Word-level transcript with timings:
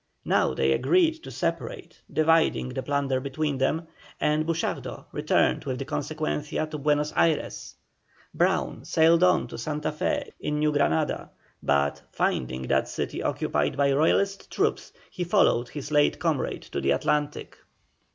Now 0.25 0.55
they 0.55 0.71
agreed 0.71 1.19
to 1.25 1.29
separate, 1.29 2.01
dividing 2.11 2.69
the 2.69 2.81
plunder 2.81 3.19
between 3.19 3.59
them, 3.59 3.85
and 4.19 4.47
Buchardo 4.47 5.05
returned 5.11 5.65
with 5.65 5.77
the 5.77 5.85
Consequencia 5.85 6.65
to 6.65 6.79
Buenos 6.79 7.13
Ayres. 7.15 7.75
Brown 8.33 8.83
sailed 8.83 9.23
on 9.23 9.45
to 9.45 9.59
Santa 9.59 9.91
Fé 9.91 10.31
in 10.39 10.57
New 10.57 10.71
Granada, 10.71 11.29
but, 11.61 12.01
finding 12.11 12.63
that 12.63 12.87
city 12.87 13.21
occupied 13.21 13.77
by 13.77 13.93
Royalist 13.93 14.49
troops, 14.51 14.91
he 15.11 15.23
followed 15.23 15.69
his 15.69 15.91
late 15.91 16.17
comrade 16.17 16.63
to 16.63 16.81
the 16.81 16.89
Atlantic. 16.89 17.59